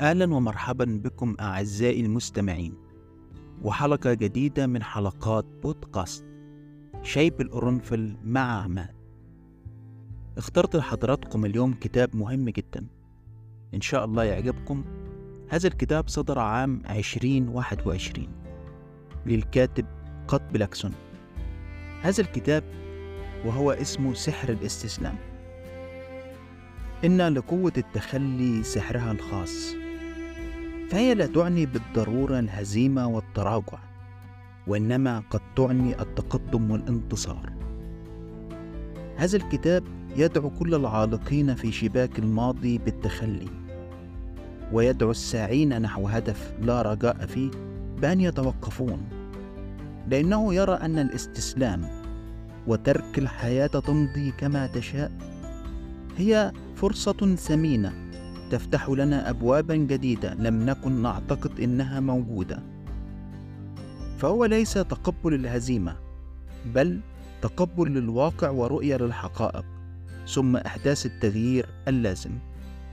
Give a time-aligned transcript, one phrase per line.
[0.00, 2.74] أهلا ومرحبا بكم أعزائي المستمعين
[3.62, 6.24] وحلقة جديدة من حلقات بودكاست
[7.02, 8.94] شيب القرنفل مع عماد.
[10.38, 12.86] اخترت لحضراتكم اليوم كتاب مهم جدا
[13.74, 14.84] إن شاء الله يعجبكم.
[15.48, 18.28] هذا الكتاب صدر عام 2021
[19.26, 19.86] للكاتب
[20.28, 20.92] قط بلاكسون.
[22.02, 22.64] هذا الكتاب
[23.44, 25.16] وهو اسمه سحر الاستسلام.
[27.04, 29.89] إن لقوة التخلي سحرها الخاص.
[30.90, 33.78] فهي لا تعني بالضرورة الهزيمة والتراجع
[34.66, 37.52] وإنما قد تعني التقدم والانتصار.
[39.16, 39.84] هذا الكتاب
[40.16, 43.48] يدعو كل العالقين في شباك الماضي بالتخلي
[44.72, 47.50] ويدعو الساعين نحو هدف لا رجاء فيه
[48.00, 49.08] بأن يتوقفون
[50.08, 51.88] لأنه يرى أن الاستسلام
[52.66, 55.12] وترك الحياة تمضي كما تشاء
[56.18, 58.09] هي فرصة ثمينة
[58.50, 62.62] تفتح لنا أبوابا جديدة لم نكن نعتقد إنها موجودة.
[64.18, 65.96] فهو ليس تقبل الهزيمة
[66.74, 67.00] بل
[67.42, 69.64] تقبل للواقع ورؤية للحقائق
[70.28, 72.38] ثم إحداث التغيير اللازم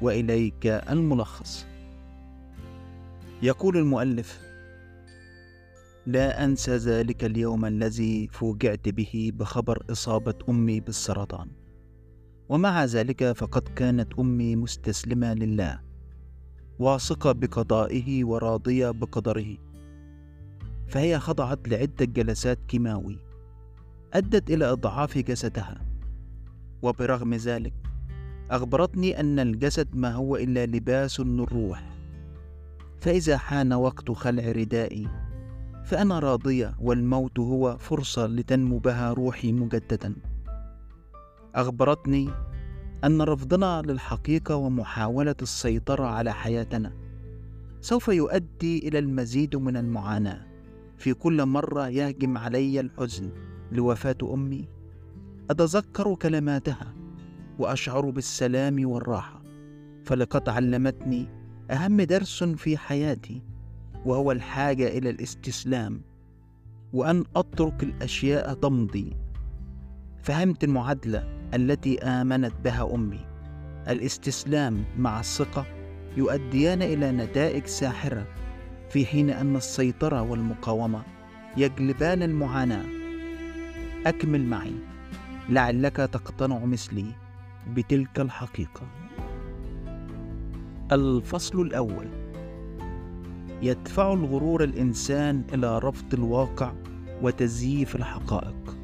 [0.01, 1.65] وإليك الملخص.
[3.41, 4.39] يقول المؤلف
[6.05, 11.47] لا أنسى ذلك اليوم الذي فوجئت به بخبر إصابة أمي بالسرطان.
[12.49, 15.79] ومع ذلك فقد كانت أمي مستسلمة لله
[16.79, 19.57] واثقة بقضائه وراضية بقدره.
[20.87, 23.19] فهي خضعت لعدة جلسات كيماوي
[24.13, 25.81] أدت إلى إضعاف جسدها.
[26.81, 27.73] وبرغم ذلك
[28.51, 31.83] أخبرتني أن الجسد ما هو إلا لباس للروح.
[32.99, 35.07] فإذا حان وقت خلع ردائي
[35.85, 40.15] فأنا راضية والموت هو فرصة لتنمو بها روحي مجددا.
[41.57, 42.29] أخبرتني
[43.03, 46.93] أن رفضنا للحقيقة ومحاولة السيطرة على حياتنا.
[47.81, 50.47] سوف يؤدي إلى المزيد من المعاناة.
[50.97, 53.29] في كل مرة يهجم علي الحزن
[53.71, 54.69] لوفاة أمي
[55.49, 56.93] أتذكر كلماتها
[57.59, 59.41] وأشعر بالسلام والراحة.
[60.03, 61.27] فلقد علمتني
[61.71, 63.41] أهم درس في حياتي
[64.05, 66.01] وهو الحاجة إلى الاستسلام
[66.93, 69.13] وأن أترك الأشياء تمضي.
[70.23, 71.36] فهمت المعادلة.
[71.53, 73.19] التي آمنت بها أمي.
[73.89, 75.65] الاستسلام مع الثقة
[76.17, 78.25] يؤديان إلى نتائج ساحرة
[78.89, 81.01] في حين أن السيطرة والمقاومة
[81.57, 82.85] يجلبان المعاناة.
[84.05, 84.73] أكمل معي.
[85.49, 87.05] لعلك تقتنع مثلي
[87.73, 88.87] بتلك الحقيقة.
[90.91, 92.07] الفصل الأول.
[93.61, 96.73] يدفع الغرور الإنسان إلى رفض الواقع
[97.21, 98.76] وتزييف الحقائق.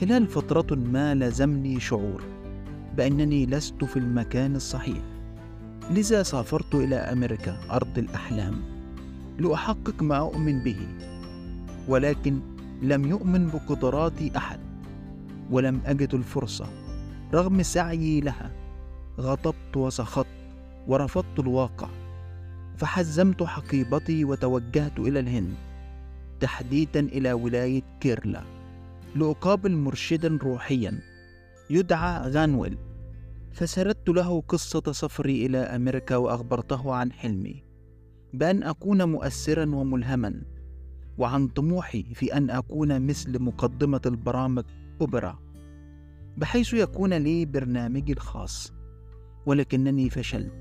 [0.00, 2.22] خلال فترة ما لزمني شعور
[2.96, 5.02] بأنني لست في المكان الصحيح.
[5.90, 8.54] لذا سافرت إلى أمريكا أرض الأحلام
[9.38, 10.76] لأحقق ما أؤمن به
[11.88, 12.40] ولكن
[12.82, 14.60] لم يؤمن بقدراتي أحد
[15.50, 16.66] ولم أجد الفرصة.
[17.34, 18.50] رغم سعيي لها
[19.20, 20.26] غضبت وسخطت
[20.86, 21.88] ورفضت الواقع
[22.76, 25.54] فحزمت حقيبتي وتوجهت إلى الهند
[26.40, 28.55] تحديدا إلى ولاية كيرلا.
[29.16, 31.00] لأقابل مرشدا روحيا
[31.70, 32.78] يدعى غانويل.
[33.52, 37.64] فسردت له قصة سفري إلى أمريكا وأخبرته عن حلمي
[38.32, 40.42] بأن أكون مؤثرا وملهما
[41.18, 44.64] وعن طموحي في أن أكون مثل مقدمة البرامج
[45.00, 45.38] أوبرا
[46.36, 48.72] بحيث يكون لي برنامجي الخاص.
[49.46, 50.52] ولكنني فشلت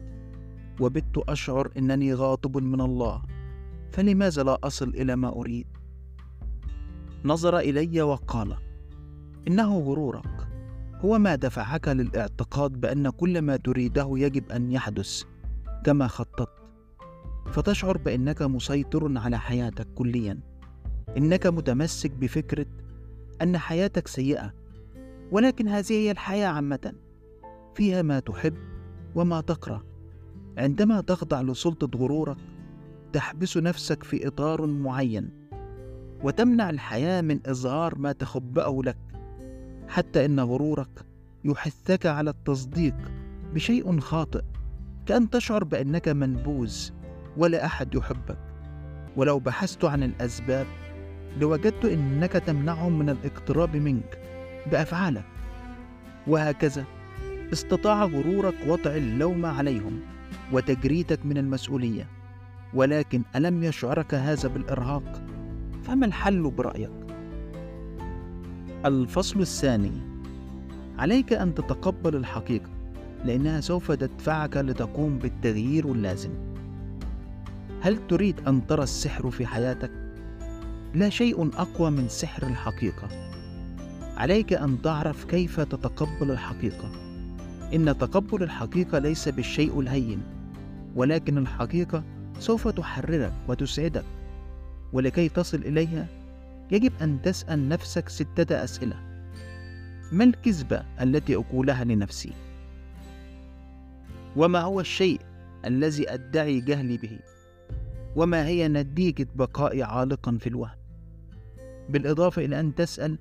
[0.79, 3.21] وبت أشعر أنني غاضب من الله.
[3.91, 5.67] فلماذا لا أصل إلى ما أريد؟
[7.25, 8.56] نظر إلي وقال
[9.47, 10.47] إنه غرورك.
[10.96, 15.24] هو ما دفعك للاعتقاد بأن كل ما تريده يجب أن يحدث
[15.84, 16.50] كما خططت.
[17.46, 20.40] فتشعر بأنك مسيطر على حياتك كليا.
[21.18, 22.66] إنك متمسك بفكرة
[23.42, 24.54] أن حياتك سيئة
[25.31, 26.94] ولكن هذه هي الحياة عامة.
[27.75, 28.56] فيها ما تحب
[29.16, 29.83] وما تكره.
[30.57, 32.38] عندما تخضع لسلطة غرورك
[33.13, 35.44] تحبس نفسك في إطار معين.
[36.23, 38.97] وتمنع الحياة من إظهار ما تخبأه لك
[39.88, 41.06] حتى إن غرورك
[41.45, 42.95] يحثك على التصديق
[43.53, 44.41] بشيء خاطئ
[45.06, 46.89] كأن تشعر بأنك منبوذ
[47.38, 48.38] ولا أحد يحبك
[49.15, 50.67] ولو بحثت عن الأسباب
[51.39, 54.19] لوجدت أنك تمنعهم من الاقتراب منك
[54.71, 55.25] بأفعالك
[56.27, 56.85] وهكذا
[57.53, 60.00] استطاع غرورك وضع اللوم عليهم
[60.51, 62.07] وتجريدك من المسؤولية
[62.73, 65.25] ولكن ألم يشعرك هذا بالإرهاق؟
[65.85, 66.91] فما الحل برأيك؟
[68.85, 69.91] الفصل الثاني
[70.97, 72.69] عليك أن تتقبل الحقيقة
[73.25, 76.29] لأنها سوف تدفعك لتقوم بالتغيير اللازم
[77.81, 79.91] هل تريد أن ترى السحر في حياتك؟
[80.93, 83.07] لا شيء أقوى من سحر الحقيقة
[84.17, 86.91] عليك أن تعرف كيف تتقبل الحقيقة
[87.73, 90.21] إن تقبل الحقيقة ليس بالشيء الهين
[90.95, 92.03] ولكن الحقيقة
[92.39, 94.03] سوف تحررك وتسعدك
[94.95, 96.07] ولكي تصل إليها
[96.71, 98.95] يجب أن تسأل نفسك ستة أسئلة
[100.12, 102.31] ما الكذبة التي أقولها لنفسي؟
[104.36, 105.19] وما هو الشيء
[105.65, 107.19] الذي أدعي جهلي به؟
[108.15, 110.77] وما هي نتيجة بقائي عالقا في الوهم؟
[111.89, 113.18] بالإضافة إلى أن تسأل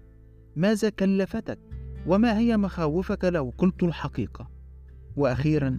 [0.57, 1.59] ماذا كلفتك؟
[2.07, 4.51] وما هي مخاوفك لو قلت الحقيقة؟
[5.17, 5.79] وأخيرا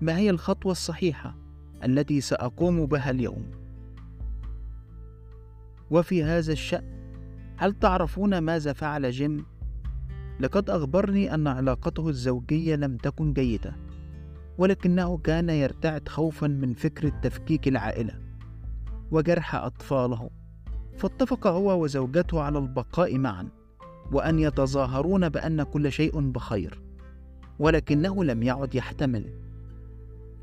[0.00, 1.36] ما هي الخطوة الصحيحة
[1.84, 3.63] التي سأقوم بها اليوم؟
[5.94, 6.84] وفي هذا الشأن
[7.56, 9.46] هل تعرفون ماذا فعل جيم؟
[10.40, 13.76] لقد أخبرني أن علاقته الزوجية لم تكن جيدة
[14.58, 18.20] ولكنه كان يرتعد خوفا من فكرة تفكيك العائلة
[19.10, 20.30] وجرح أطفاله.
[20.96, 23.48] فاتفق هو وزوجته على البقاء معا
[24.12, 26.82] وأن يتظاهرون بأن كل شيء بخير
[27.58, 29.24] ولكنه لم يعد يحتمل.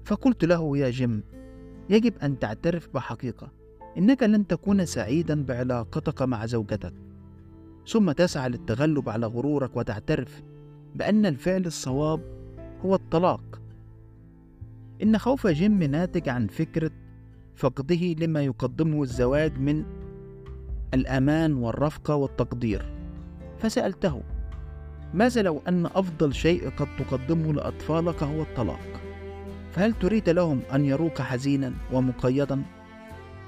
[0.06, 1.24] فقلت له يا جيم
[1.89, 3.61] يجب أن تعترف بحقيقة.
[3.97, 6.93] إنك لن تكون سعيدا بعلاقتك مع زوجتك.
[7.88, 10.43] ثم تسعى للتغلب على غرورك وتعترف
[10.95, 12.21] بأن الفعل الصواب
[12.85, 13.61] هو الطلاق.
[15.03, 16.91] إن خوف جيم ناتج عن فكرة
[17.55, 19.83] فقده لما يقدمه الزواج من
[20.93, 22.85] الأمان والرفقة والتقدير.
[23.59, 24.21] فسألته
[25.13, 29.01] ماذا لو أن أفضل شيء قد تقدمه لأطفالك هو الطلاق؟
[29.71, 32.63] فهل تريد لهم أن يروك حزينا ومقيدا؟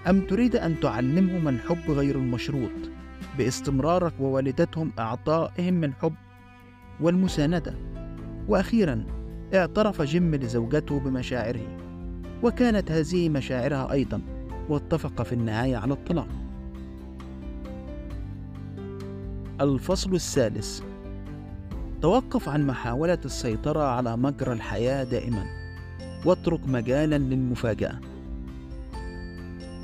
[0.10, 2.72] أم تريد أن تعلمهم الحب غير المشروط؟
[3.38, 6.14] باستمرارك ووالدتهم إعطائهم الحب
[7.02, 7.76] والمساندة.
[8.48, 9.06] وأخيرا
[9.54, 11.78] اعترف جيم لزوجته بمشاعره.
[12.44, 14.22] وكانت هذه مشاعرها أيضا
[14.70, 16.28] واتفق في النهاية على الطلاق.
[19.62, 20.82] الفصل الثالث
[22.02, 25.46] توقف عن محاولة السيطرة على مجرى الحياة دائما.
[26.26, 28.00] واترك مجالا للمفاجأة.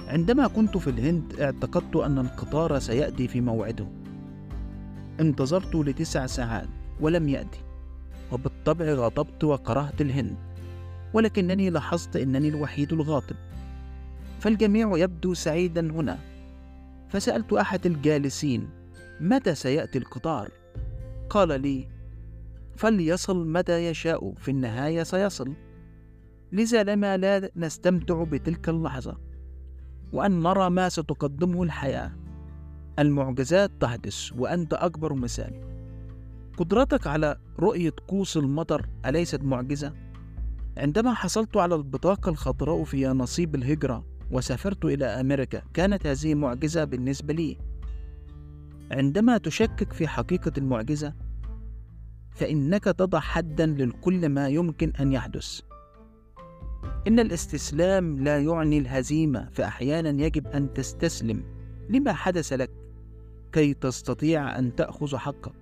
[0.10, 3.88] عندما كنت في الهند اعتقدت أن القطار سيأتي في موعده.
[5.20, 6.68] انتظرت لتسع ساعات
[7.02, 7.60] ولم يأتي.
[8.32, 10.38] وبالطبع غضبت وكرهت الهند
[11.14, 13.36] ولكنني لاحظت أنني الوحيد الغاضب.
[14.40, 16.20] فالجميع يبدو سعيدا هنا.
[17.10, 18.70] فسألت أحد الجالسين
[19.22, 20.50] متى سيأتي القطار؟
[21.30, 21.88] قال لي
[22.76, 25.54] فليصل متى يشاء في النهاية سيصل.
[26.52, 29.29] لذا لما لا نستمتع بتلك اللحظة.
[30.14, 32.12] وأن نرى ما ستقدمه الحياة.
[33.00, 35.54] المعجزات تحدث وأنت أكبر مثال.
[36.58, 39.94] قدرتك على رؤية قوس المطر أليست معجزة؟
[40.78, 47.34] عندما حصلت على البطاقة الخضراء في نصيب الهجرة وسافرت إلى أمريكا كانت هذه معجزة بالنسبة
[47.34, 47.58] لي.
[48.92, 51.14] عندما تشكك في حقيقة المعجزة
[52.32, 55.62] فإنك تضع حدا لكل ما يمكن أن يحدث.
[57.08, 61.44] إن الاستسلام لا يعني الهزيمة فأحيانا يجب أن تستسلم.
[61.90, 62.72] لما حدث لك؟
[63.52, 65.54] كي تستطيع أن تأخذ حقك.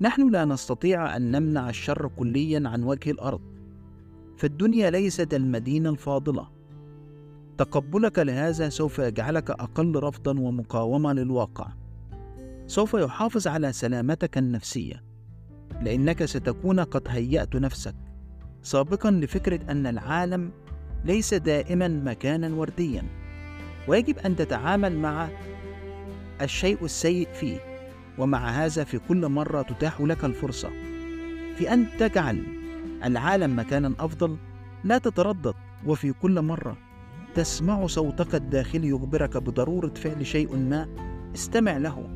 [0.00, 3.40] نحن لا نستطيع أن نمنع الشر كليا عن وجه الأرض.
[4.36, 6.48] فالدنيا ليست المدينة الفاضلة.
[7.58, 11.68] تقبلك لهذا سوف يجعلك أقل رفضا ومقاومة للواقع.
[12.66, 15.02] سوف يحافظ على سلامتك النفسية.
[15.82, 17.94] لأنك ستكون قد هيأت نفسك.
[18.62, 20.50] سابقا لفكرة أن العالم
[21.04, 23.02] ليس دائما مكانا ورديا
[23.88, 25.28] ويجب أن تتعامل مع
[26.40, 27.58] الشيء السيء فيه
[28.18, 30.70] ومع هذا في كل مرة تتاح لك الفرصة.
[31.56, 32.42] في أن تجعل
[33.04, 34.36] العالم مكانا أفضل
[34.84, 35.54] لا تتردد
[35.86, 36.76] وفي كل مرة
[37.34, 40.88] تسمع صوتك الداخلي يخبرك بضرورة فعل شيء ما
[41.34, 42.10] استمع له.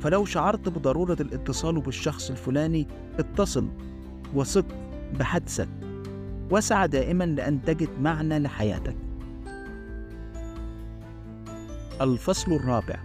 [0.00, 2.86] فلو شعرت بضرورة الاتصال بالشخص الفلاني
[3.18, 3.68] اتصل
[4.34, 5.68] وثق بحدسك
[6.50, 8.96] واسعى دائما لأن تجد معنى لحياتك.
[12.00, 13.02] الفصل الرابع.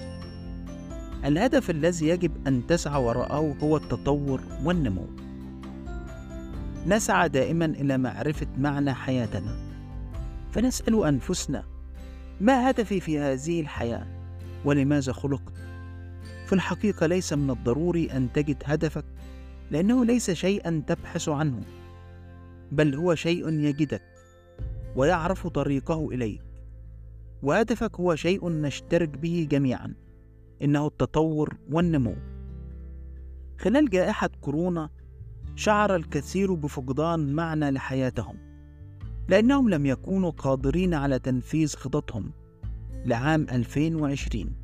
[1.26, 5.08] الهدف الذي يجب أن تسعى وراءه هو التطور والنمو.
[6.88, 9.56] نسعى دائما إلى معرفة معنى حياتنا.
[10.52, 11.64] فنسأل أنفسنا
[12.42, 14.08] ما هدفي في هذه الحياة؟
[14.66, 15.54] ولماذا خلقت؟
[16.46, 19.06] في الحقيقة ليس من الضروري أن تجد هدفك
[19.72, 21.62] لأنه ليس شيئا تبحث عنه.
[22.72, 24.02] بل هو شيء يجدك
[24.96, 26.42] ويعرف طريقه إليك.
[27.44, 29.94] وهدفك هو شيء نشترك به جميعا
[30.62, 32.16] إنه التطور والنمو.
[33.60, 34.90] خلال جائحة كورونا
[35.56, 38.36] شعر الكثير بفقدان معنى لحياتهم
[39.28, 42.32] لأنهم لم يكونوا قادرين على تنفيذ خططهم
[43.06, 44.56] لعام 2020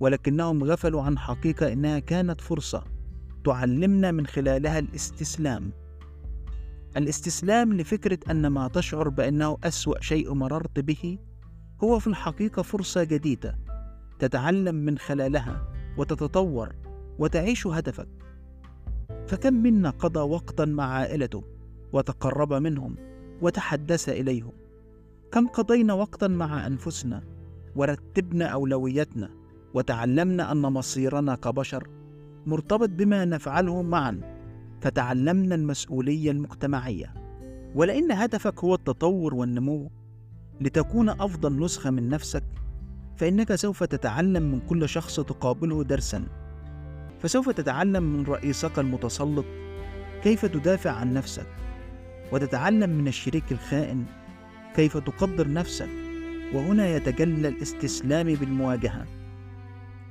[0.00, 2.84] ولكنهم غفلوا عن حقيقة إنها كانت فرصة
[3.44, 5.72] تعلمنا من خلالها الاستسلام
[6.96, 11.18] الاستسلام لفكرة أن ما تشعر بأنه أسوأ شيء مررت به
[11.84, 13.58] هو في الحقيقة فرصة جديدة
[14.18, 16.74] تتعلم من خلالها وتتطور
[17.18, 18.08] وتعيش هدفك.
[19.26, 21.44] فكم منا قضى وقتا مع عائلته
[21.92, 22.96] وتقرب منهم
[23.42, 24.52] وتحدث إليهم؟
[25.32, 27.22] كم قضينا وقتا مع أنفسنا
[27.76, 29.30] ورتبنا أولوياتنا
[29.74, 31.88] وتعلمنا أن مصيرنا كبشر
[32.46, 34.31] مرتبط بما نفعله معا
[34.82, 37.14] فتعلمنا المسؤولية المجتمعية.
[37.74, 39.90] ولإن هدفك هو التطور والنمو
[40.60, 42.44] لتكون أفضل نسخة من نفسك
[43.16, 46.24] فإنك سوف تتعلم من كل شخص تقابله درسا.
[47.20, 49.44] فسوف تتعلم من رئيسك المتسلط
[50.22, 51.46] كيف تدافع عن نفسك
[52.32, 54.04] وتتعلم من الشريك الخائن
[54.76, 55.88] كيف تقدر نفسك.
[56.54, 59.06] وهنا يتجلى الاستسلام بالمواجهة.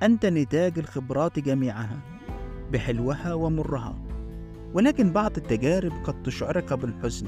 [0.03, 1.99] أنت نتاج الخبرات جميعها
[2.71, 4.10] بحلوها ومرها.
[4.73, 7.27] ولكن بعض التجارب قد تشعرك بالحزن.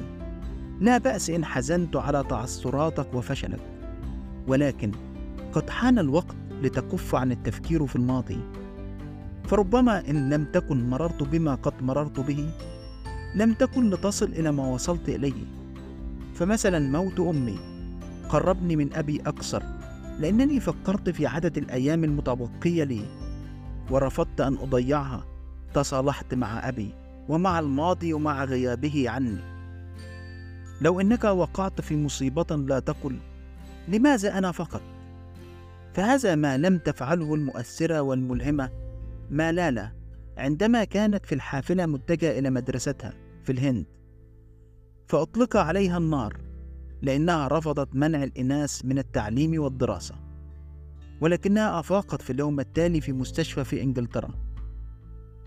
[0.82, 3.60] لا بأس إن حزنت على تعثراتك وفشلك
[4.48, 4.92] ولكن
[5.54, 8.40] قد حان الوقت لتكف عن التفكير في الماضي.
[9.44, 12.50] فربما إن لم تكن مررت بما قد مررت به
[13.36, 15.46] لم تكن لتصل إلى ما وصلت إليه.
[16.34, 17.60] فمثلا موت أمي
[18.30, 19.64] قربني من أبي أكثر
[20.20, 23.06] لأنني فكرت في عدد الأيام المتبقية لي
[23.92, 25.26] ورفضت أن أضيعها
[25.74, 27.03] تصالحت مع أبي.
[27.30, 29.38] ومع الماضي ومع غيابه عني.
[30.82, 33.20] لو إنك وقعت في مصيبة لا تقل
[33.88, 34.82] لماذا أنا فقط؟
[35.94, 38.70] فهذا ما لم تفعله المؤثره والملهمه
[39.30, 39.92] مالالا
[40.38, 43.14] عندما كانت في الحافلة متجهة إلى مدرستها
[43.44, 43.86] في الهند.
[45.08, 46.38] فأطلق عليها النار
[47.02, 50.16] لأنها رفضت منع الإناث من التعليم والدراسة.
[51.22, 54.43] ولكنها أفاقت في اليوم التالي في مستشفى في إنجلترا.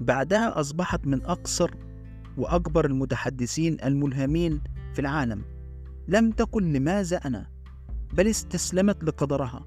[0.00, 1.70] بعدها أصبحت من أقصر
[2.38, 4.60] وأكبر المتحدثين الملهمين
[4.94, 5.42] في العالم.
[6.08, 7.46] لم تقل لماذا أنا؟
[8.12, 9.66] بل استسلمت لقدرها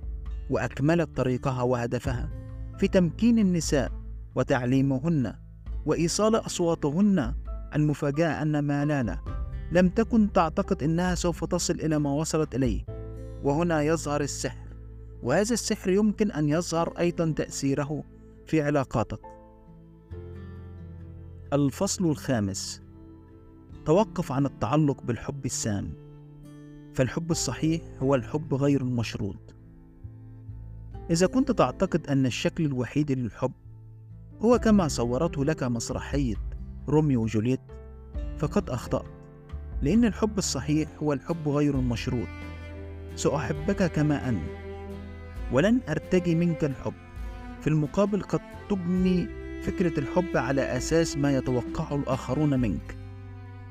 [0.50, 2.30] وأكملت طريقها وهدفها
[2.78, 3.92] في تمكين النساء
[4.36, 5.34] وتعليمهن
[5.86, 7.34] وإيصال أصواتهن
[7.76, 9.20] المفاجأة أن مالالا
[9.72, 12.86] لم تكن تعتقد إنها سوف تصل إلى ما وصلت إليه.
[13.44, 14.70] وهنا يظهر السحر
[15.24, 18.04] وهذا السحر يمكن أن يظهر أيضا تأثيره
[18.46, 19.20] في علاقاتك.
[21.54, 22.82] الفصل الخامس.
[23.86, 25.94] توقف عن التعلق بالحب السام.
[26.94, 29.56] فالحب الصحيح هو الحب غير المشروط.
[31.12, 33.52] إذا كنت تعتقد أن الشكل الوحيد للحب
[34.42, 36.36] هو كما صورته لك مسرحية
[36.90, 37.62] روميو وجولييت
[38.38, 39.06] فقد أخطأت
[39.82, 42.28] لأن الحب الصحيح هو الحب غير المشروط.
[43.16, 44.50] سأحبك كما أنت
[45.52, 46.94] ولن أرتجي منك الحب.
[47.62, 48.40] في المقابل قد
[48.70, 52.98] تبني فكرة الحب على أساس ما يتوقعه الآخرون منك.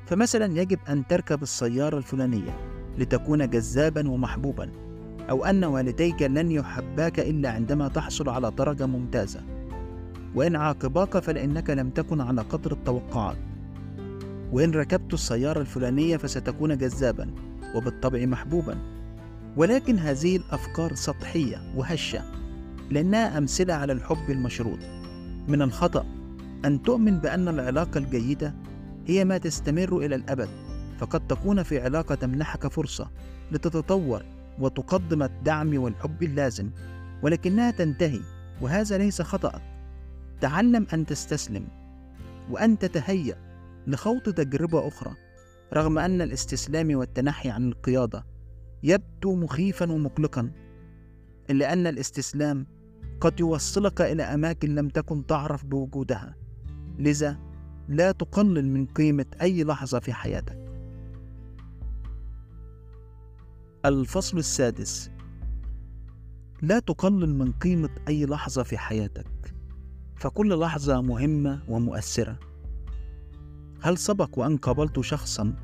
[0.05, 2.57] فمثلا يجب أن تركب السيارة الفلانية
[2.97, 4.71] لتكون جذابا ومحبوبا
[5.29, 9.41] أو أن والديك لن يحباك إلا عندما تحصل على درجة ممتازة.
[10.35, 13.37] وإن عاقباك فلإنك لم تكن على قدر التوقعات.
[14.51, 17.31] وإن ركبت السيارة الفلانية فستكون جذابا
[17.75, 18.77] وبالطبع محبوبا.
[19.57, 22.21] ولكن هذه الأفكار سطحية وهشة
[22.89, 24.79] لأنها أمثلة على الحب المشروط.
[25.49, 26.05] من الخطأ
[26.65, 28.55] أن تؤمن بأن العلاقة الجيدة
[29.07, 30.49] هي ما تستمر إلى الأبد
[30.99, 33.11] فقد تكون في علاقة تمنحك فرصة
[33.51, 34.25] لتتطور
[34.59, 36.69] وتقدم الدعم والحب اللازم
[37.23, 38.19] ولكنها تنتهي
[38.61, 39.61] وهذا ليس خطأك
[40.41, 41.67] تعلم أن تستسلم
[42.49, 43.35] وأن تتهيأ
[43.87, 45.13] لخوض تجربة أخرى
[45.73, 48.25] رغم أن الاستسلام والتنحي عن القيادة
[48.83, 50.51] يبدو مخيفا ومقلقا
[51.49, 52.65] إلا أن الاستسلام
[53.21, 56.35] قد يوصلك إلى أماكن لم تكن تعرف بوجودها.
[56.97, 57.37] لذا
[57.87, 60.59] لا تقلل من قيمة أي لحظة في حياتك.
[63.85, 65.11] الفصل السادس.
[66.61, 69.53] لا تقلل من قيمة أي لحظة في حياتك.
[70.15, 72.39] فكل لحظة مهمة ومؤثرة.
[73.81, 75.55] هل سبق وأن قابلت شخصا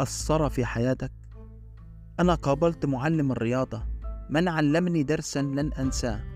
[0.00, 1.12] أثر في حياتك؟
[2.20, 3.82] أنا قابلت معلم الرياضة.
[4.30, 6.33] من علمني درسا لن أنساه.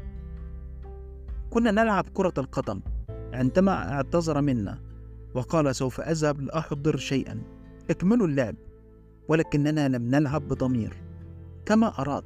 [1.51, 2.81] كنا نلعب كرة القدم
[3.33, 4.79] عندما اعتذر منا
[5.35, 7.43] وقال سوف أذهب لأحضر شيئا.
[7.91, 8.55] اكملوا اللعب
[9.29, 11.03] ولكننا لم نلعب بضمير.
[11.67, 12.25] كما أراد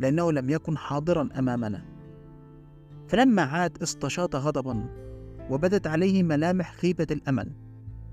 [0.00, 1.84] لأنه لم يكن حاضرا أمامنا.
[3.08, 4.88] فلما عاد استشاط غضبا
[5.50, 7.52] وبدت عليه ملامح خيبة الأمل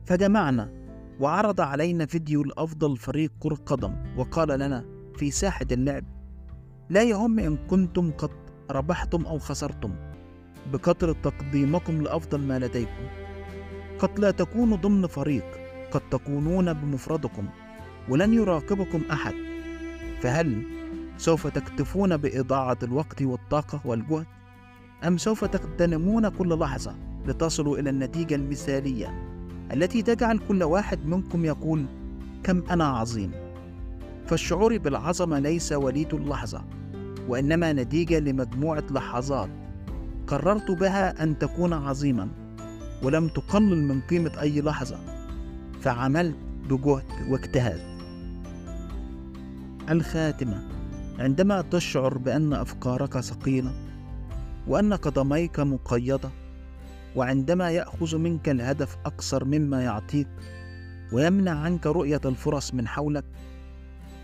[0.05, 0.71] فجمعنا
[1.19, 6.03] وعرض علينا فيديو لأفضل فريق كرة قدم وقال لنا في ساحة اللعب
[6.89, 8.29] لا يهم إن كنتم قد
[8.71, 10.12] ربحتم أو خسرتم.
[10.71, 13.03] بقدر تقديمكم لأفضل ما لديكم.
[13.99, 15.45] قد لا تكونوا ضمن فريق
[15.91, 17.47] قد تكونون بمفردكم
[18.09, 19.33] ولن يراقبكم أحد.
[20.21, 20.63] فهل
[21.17, 24.25] سوف تكتفون بإضاعة الوقت والطاقة والجهد؟
[25.07, 26.95] أم سوف تغتنمون كل لحظة
[27.27, 29.33] لتصلوا إلى النتيجة المثالية
[29.73, 31.85] التي تجعل كل واحد منكم يقول
[32.43, 33.31] كم أنا عظيم؟
[34.27, 36.65] فالشعور بالعظمة ليس وليد اللحظة
[37.27, 39.49] وإنما نتيجة لمجموعة لحظات
[40.27, 42.29] قررت بها أن تكون عظيما
[43.03, 44.97] ولم تقلل من قيمة أي لحظة
[45.81, 46.35] فعملت
[46.69, 47.81] بجهد واجتهاد.
[49.89, 50.67] الخاتمة
[51.19, 53.71] عندما تشعر بأن أفكارك ثقيلة
[54.67, 56.29] وأن قدميك مقيدة
[57.15, 60.27] وعندما يأخذ منك الهدف أكثر مما يعطيك
[61.11, 63.25] ويمنع عنك رؤية الفرص من حولك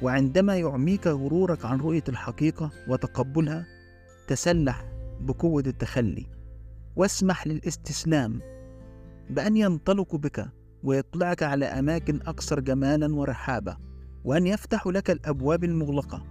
[0.02, 3.66] وعندما يعميك غرورك عن رؤية الحقيقة وتقبلها
[4.28, 4.89] تسلح
[5.22, 6.26] بقوة التخلي
[6.96, 8.40] واسمح للاستسلام
[9.30, 10.50] بأن ينطلق بك
[10.84, 13.78] ويطلعك على أماكن أكثر جمالا ورحابة
[14.24, 16.24] وأن يفتح لك الأبواب المغلقة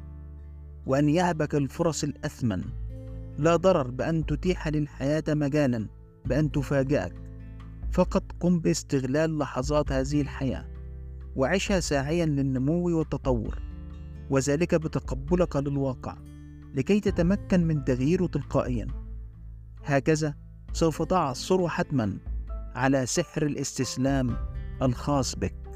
[0.86, 2.64] وأن يهبك الفرص الأثمن.
[3.38, 5.88] لا ضرر بأن تتيح للحياة مجالا
[6.24, 7.12] بأن تفاجئك.
[7.92, 10.64] فقط قم باستغلال لحظات هذه الحياة
[11.36, 13.58] وعشها ساعيا للنمو والتطور
[14.30, 16.27] وذلك بتقبلك للواقع.
[16.74, 18.86] لكي تتمكن من تغييره تلقائيا.
[19.84, 20.34] هكذا
[20.72, 22.18] سوف تعثر حتما
[22.74, 24.36] على سحر الاستسلام
[24.82, 25.67] الخاص بك.